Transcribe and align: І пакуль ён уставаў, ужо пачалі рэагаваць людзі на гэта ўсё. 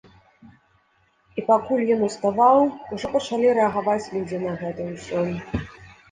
І 1.41 1.41
пакуль 1.49 1.91
ён 1.95 2.01
уставаў, 2.07 2.57
ужо 2.97 3.11
пачалі 3.15 3.51
рэагаваць 3.59 4.09
людзі 4.15 4.39
на 4.45 4.55
гэта 4.63 4.87
ўсё. 4.89 5.21